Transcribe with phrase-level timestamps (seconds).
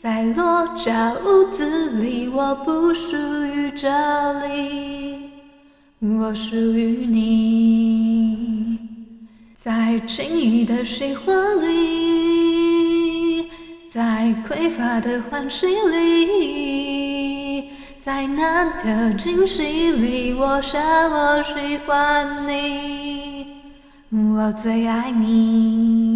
[0.00, 0.92] 在落脚
[1.24, 3.88] 屋子里，我不属于这
[4.46, 5.18] 里，
[5.98, 8.78] 我属于你。
[9.56, 11.36] 在轻易的喜欢
[11.68, 13.50] 里，
[13.90, 17.70] 在匮乏的欢喜里。
[18.04, 20.80] 在难得惊喜里，我想
[21.10, 23.46] 我喜欢你，
[24.10, 26.07] 我最爱你。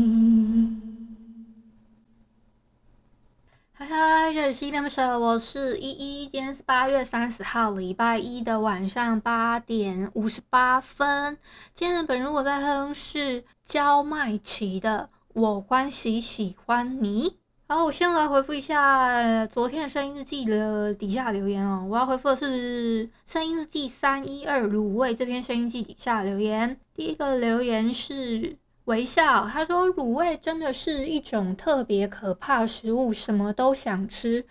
[4.35, 6.27] 这里是依依恋不舍，我是依依。
[6.27, 11.37] 今天是八月三十号，礼拜一的晚上八点五十八分。
[11.75, 17.29] 今天的本如果在哼是焦迈奇的《我欢喜喜欢你》。
[17.69, 21.87] 好，我先来回复一下昨天的声音日记的底下留言哦。
[21.91, 26.79] 我要回复的是声音日记三一二卤味这篇声音日记底下留言。
[26.95, 34.45] 第一个留言是微笑，他说卤味真的是一种特别可怕食物，什么都想吃，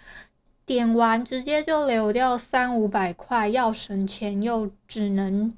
[0.66, 5.54] 点完直接就流掉三五百块，要省钱又只能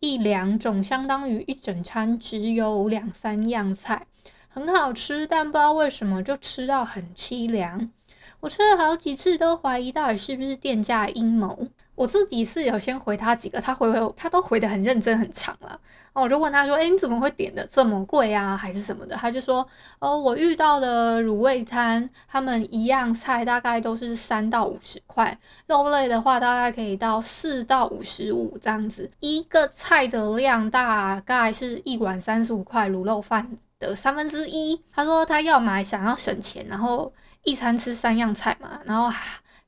[0.00, 4.08] 一两种，相当于一整餐只有两三样菜。
[4.48, 7.92] 很好吃，但不知道为什么就吃到很凄凉。
[8.40, 11.68] 我吃了好几次，都怀疑到底是不是店家阴谋。
[11.96, 15.80] 我自己是有先回他几个，他回回他都回得很认真很长了。
[16.12, 18.56] 哦，我就问他说：“诶，你怎么会点的这么贵啊？
[18.56, 19.66] 还是什么的？”他就说
[19.98, 29.10] ：“哦，我遇到的卤味摊，他们一样菜大概都是三到五十块，肉类的话大概可以到四到五十五这样子。
[29.20, 37.12] 一个菜的量大概是一碗三十五块卤肉饭。”的三分之一，他说他要买想要省钱，然后
[37.44, 39.14] 一餐吃三样菜嘛，然后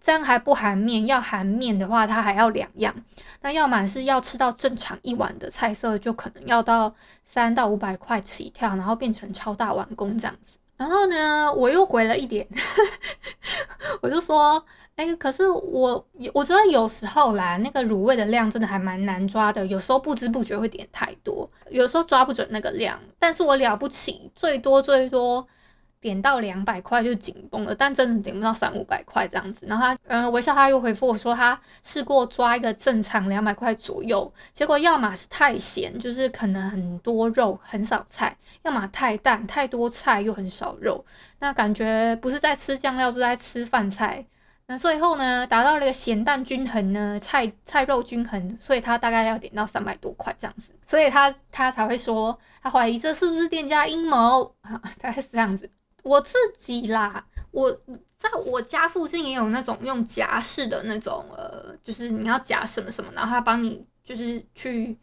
[0.02, 2.94] 这样还不含面，要含面的话它还要两样，
[3.42, 6.94] 那要么是要吃到正常一碗的菜色，就可能要到
[7.26, 10.58] 三到五百块起跳，然后变成超大碗工这样子。
[10.76, 12.46] 然后呢，我又回了一点，
[14.02, 14.64] 我就说。
[14.98, 16.04] 哎、可是我
[16.34, 22.98] 我觉得有时候啦，那个卤味的量真的还蛮难抓的，有时候不知不觉会点太多，有时候抓不准那个量。
[23.16, 25.46] 但是我了不起，最多最多
[26.00, 29.66] 点到两百块就紧绷了，但真的点不到三五百块这样子。
[29.66, 38.32] 然后他，嗯，微笑他又回复我说，他试过抓一个正常两百块左右，结果要么是太咸，就是可能很多肉很少菜；
[38.62, 41.04] 要么太淡，太多菜又很少肉，
[41.40, 44.24] 那感觉不是在吃酱料，就在吃饭菜。
[44.70, 55.70] 那最后呢，达到了一个咸淡均衡呢，菜菜肉均衡，所以他大概要点到三百多块这样子，所以他他才会说他怀疑这是不是店家阴谋啊， 大概是这样子。
[56.02, 57.70] 我自己啦，我
[58.16, 64.96] 在我家附近也有那种用夹式的那种呃，就是你要夹什么什么，然后他帮你就是去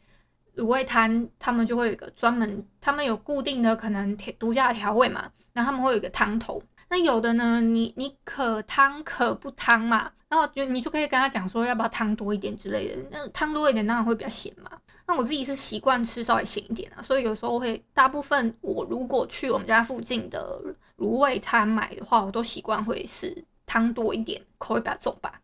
[0.56, 6.62] 卤味摊，他们就会有一个专门，他们有固定的可能调独家的调味嘛，然后他们会有一个汤头。
[6.90, 13.02] 那有的呢，你你可汤可不汤嘛，然后就你就可以跟他讲说要不要汤多一点之类的。
[13.12, 14.72] 那汤多一点当然会比较咸嘛。
[15.08, 20.62] 那我自己是习惯吃稍微咸一点啊，所以有时候会大部分我如果去我们家附近的
[20.98, 25.42] 卤味摊买的话，我都习惯会是汤多一点，口味比较重吧。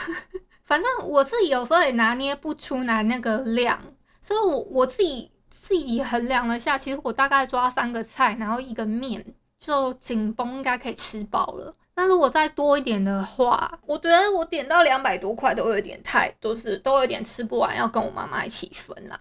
[0.64, 3.80] 反正我自己有时候也拿捏不出来那个量，
[4.22, 9.24] 所以我我自己自己衡量了一下，其实我大概抓三个菜，然后一个面。
[9.56, 11.74] 就紧绷应该可以吃饱了。
[11.96, 19.18] 那如果再多一点的话，我觉得我点到两百多块都有点太，都是都有点吃不完，要跟我妈妈一起分啦。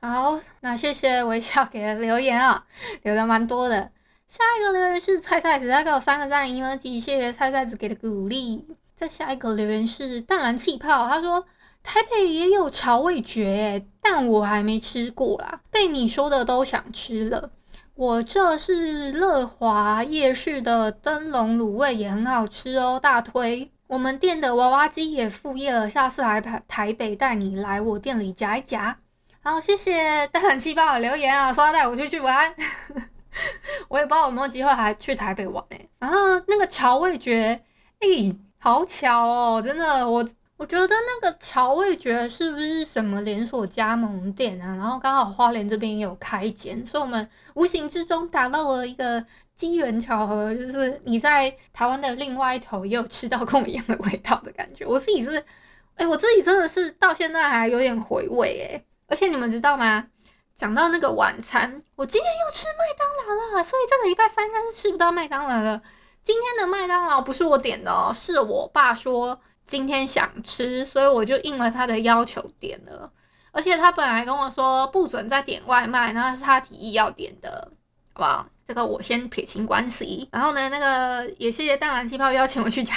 [0.00, 2.64] 好，那谢谢微笑给的留言啊，
[3.02, 3.90] 留的蛮多的。
[4.28, 8.66] 下一个留言是菜菜子，他给我三个赞，一个机械菜菜子给的鼓励。
[8.94, 11.44] 再下一个留言是淡蓝气泡，他说
[11.82, 17.50] 台北也有潮味觉，但我还没吃过啦，被你说的都想吃了。
[17.96, 23.70] 我这是乐华夜市的灯笼卤味，也很好吃哦，大推。
[23.86, 28.98] 我们店的娃娃机也复业了，下次来台台北带你来我店里夹一夹。
[29.42, 32.54] 好，谢谢淡蓝气泡留言啊，说要带我去去玩。
[33.88, 35.78] 我也不知道有没有机会还去台北玩呢。
[35.98, 37.62] 然后那个潮味觉，
[38.00, 40.28] 哎、好巧哦，真的我。
[40.58, 44.74] 我觉得那个潮味觉是不是什么连锁加盟店啊？
[44.76, 49.22] 然后刚好花莲这边也有开一间，所以我们无形之中达到了一个
[49.54, 54.86] 机缘巧合，就是你在台湾的另外一头也有吃到跟我一样的味道的感觉。
[54.86, 55.44] 我自己是
[55.96, 58.84] 哎，我自己真的是到现在还有点回味哎。
[59.08, 60.06] 而且你们知道吗？
[60.54, 65.82] 讲到那个晚餐，我今天又吃麦当劳了，所以这个礼拜三应该是吃不到麦当劳了。
[66.22, 73.12] 今天的麦当劳不是我点的哦，是我爸说今天想吃，所以我就应了他的要求点了。
[73.50, 77.72] 而且他本来跟我说不准再点外卖，那是他提议要点的，
[78.14, 78.46] 好不好？
[78.66, 80.28] 这个我先撇清关系。
[80.32, 82.94] 然后呢，那个也谢谢淡蓝气泡邀请我去夹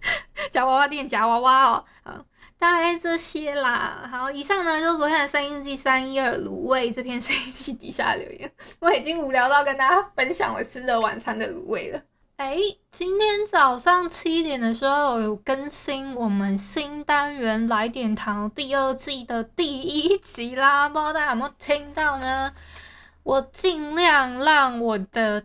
[0.50, 2.24] 夹娃娃店夹娃娃哦，嗯。
[2.58, 11.98] 大概这些啦，好，以上呢就是昨天的三一记三一二卤味这篇声音记底下留言，我已经无聊到跟大家分享我吃的晚餐的卤味了。
[12.40, 12.56] 哎，
[12.90, 22.50] 今天早上七点的时候有更新我们新单元来点糖第二季的第一集啦，不知道大家有没有听到呢？
[23.24, 25.38] 我尽量让我的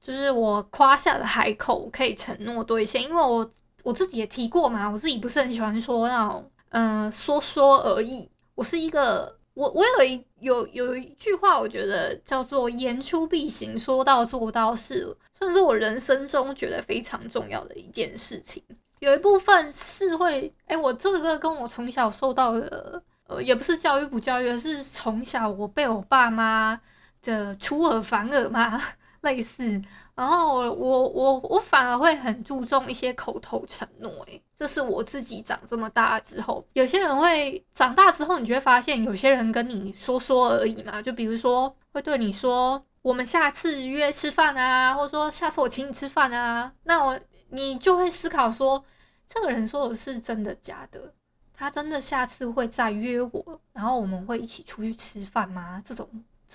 [0.00, 3.50] 就是我夸下的海口可以承诺兑现，因为我
[3.82, 6.48] 我自己也提过嘛，我自己不是很喜欢说那种。
[6.68, 8.30] 嗯，说说而已。
[8.54, 18.62] 我是一个，我我有一有有一句话，我觉得叫做“言出必行，说到做到”，是算是我人生中觉得非常重要的一件事情。
[18.98, 26.78] 有一部分是会，哎，我这个跟我从小受到的，呃，也不是教育不教育，而是从小我被我爸妈
[27.22, 28.78] 的出尔反尔嘛。
[29.26, 29.82] 类似，
[30.14, 47.18] 然后我我我反而会很注重一些口头承诺，诶，这是我自己长这么大之后，有些人会长大之后，你就会发现有些人跟你说说而已嘛，就比如说会对你说，我们下次约吃饭啊，或者说下次我请你吃饭啊，那我
[47.50, 48.82] 你就会思考说，
[49.26, 51.12] 这个人说的是真的假的？
[51.58, 55.82] 他真的下次会再约我，然后我们会一起出去吃饭吗？
[55.84, 56.06] 这种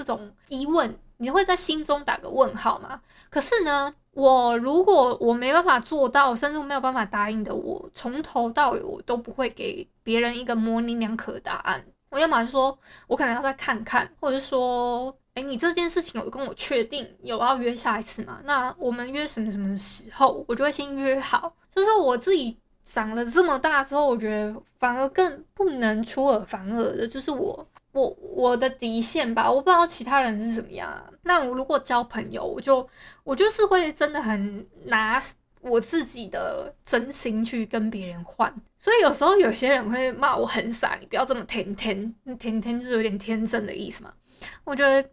[0.03, 0.97] 这种疑问。
[1.17, 2.99] 你会在心中打个问号吗？
[3.29, 11.85] 可是呢，我如果我没办法做到，甚至没有办法答应的，我从头到尾我都不会给别人一个模棱两可的答案。
[12.09, 12.75] 我要么说，
[13.05, 18.39] 我可能要再看看，或者是说，哎，你这件事情有跟我确定有要约下一次吗？
[18.45, 20.43] 那我们约什么什么时候？
[20.47, 21.53] 我就会先约好。
[21.75, 27.67] 就是我自己长了这么大之后，我觉得反而更不能出尔反尔的，就是我。
[27.93, 31.09] 我我的底线吧，我不知道其他人是怎么样啊。
[31.23, 32.87] 那我如果交朋友，我就
[33.23, 35.21] 我就是会真的很拿
[35.59, 38.53] 我自己的真心去跟别人换。
[38.79, 44.13] 所以有时候有些人会骂我很傻，你不要这么天天，天天就是有点天真的意思嘛。
[44.63, 45.09] 我觉得，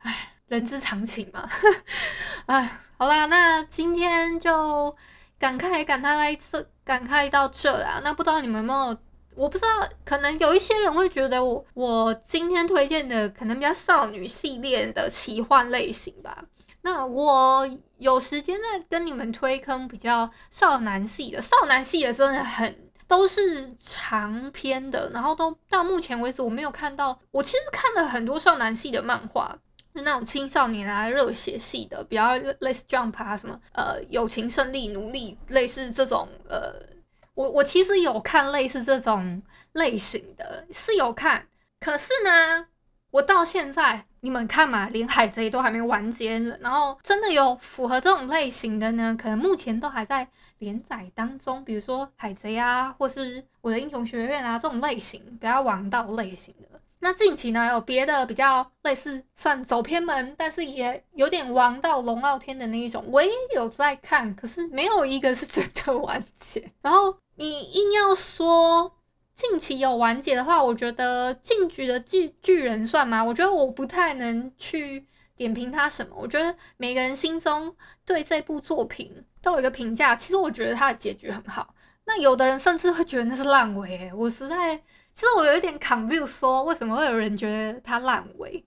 [0.00, 1.48] 唉，人之常情嘛。
[2.46, 4.94] 唉，好啦，那今天就
[5.38, 8.00] 感慨感叹来一次，感慨到这啦。
[8.02, 8.98] 那不知道你们有没有？
[9.36, 16.44] 我不知道，可能有一些人会觉得我我今天推荐的可能比较少女系列的奇幻类型吧。
[16.80, 17.68] 那我
[17.98, 27.18] 有时间再跟你们推坑比较少男系的，少男系的真的很都是长篇的，然后都到目前为止我没有看到。
[27.30, 29.54] 我其实看了很多少男系的漫画，
[29.94, 36.95] 就那种青少年啊热血系的，比较类似 Jump 啊什么呃友情胜利努力类似这种呃。
[37.36, 39.42] 我我其实有看类似这种
[39.72, 41.46] 类型的，是有看，
[41.78, 42.66] 可是呢，
[43.10, 50.26] 我到现在你们看嘛，连海贼都还没完结了，然后真的有符合这种类型的呢，可能目前都还在
[50.58, 56.80] 连载当中，比如说海贼啊，或是我的英雄学院啊这种类型比较王道类型的。
[57.00, 67.14] 那近期呢，有别的比较类似算走偏门，但是也有点王道龙傲天的那一种，我也有在看，可是没有一个是真的完结，然后。
[67.38, 68.96] 你硬要说
[69.34, 73.22] 近期有完结的话，我觉得进局的巨巨人算吗？
[73.22, 76.16] 我觉得我不太能去点评他什么。
[76.18, 77.76] 我觉得每个人心中
[78.06, 80.16] 对这部作品都有一个评价。
[80.16, 81.74] 其实我觉得他的结局很好。
[82.06, 84.12] 那有的人甚至会觉得那是烂尾，欸。
[84.14, 84.74] 我实在，
[85.12, 88.64] 其实我有一点 confuse，说为什么会有人觉得他烂尾？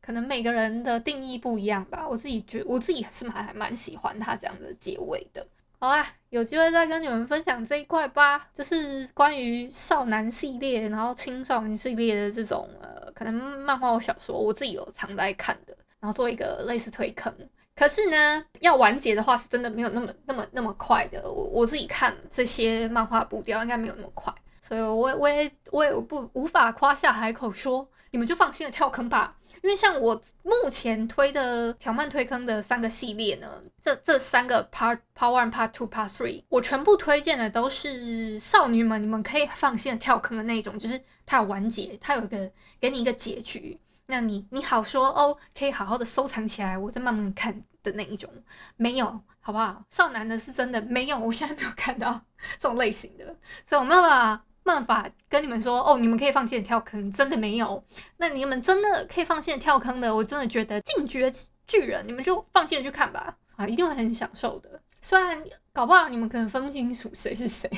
[0.00, 2.06] 可能每个人的定义不一样吧。
[2.08, 5.44] 我自己觉，我自己是蛮还蛮喜欢他这样的结尾的。
[5.82, 17.34] 好啦，有机会再跟你们分享这一块吧，就是关于少男系列，然后青少年系列的这种呃，可能漫画或小说，我自己有常在看的，然后做一个类似推坑。
[17.74, 21.28] 可是呢，要完结的话，是真的没有那么那么那么快的。
[21.28, 29.36] 我我自己看这些漫画步调应该没有那么快，所以我我也我也不无法夸下海口说，你们就放心的跳坑吧。
[29.62, 42.50] 因为像我目前推的条漫推坑的三个系列呢，这这三个 part part one part two part three，我全部推荐的都是少女们，你们可以放心的跳坑的那一种，就是它有完结，它有一个
[42.80, 43.78] 给你一个结局。
[44.06, 48.28] 那你你好说哦，可以好好的收藏起来，我再慢慢看的那一种，
[48.76, 49.06] 没有，
[49.40, 49.84] 好不好？
[49.88, 52.20] 少男的是真的没有，我现在没有看到
[52.58, 53.24] 这种类型的，
[53.64, 57.84] 所以我没有办法办法跟你们说哦，你们可以放心的跳坑，真的没有。
[58.18, 61.32] 那你们真的可以放心的跳坑的，我真的觉得《进爵
[61.66, 64.80] 巨人》，你们就放心的去看吧，啊，一定会很享受的。
[65.00, 65.42] 虽然
[65.72, 67.68] 搞不好你们可能分不清楚谁是谁。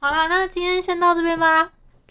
[0.00, 1.72] 好啦，那今天先到这边吧。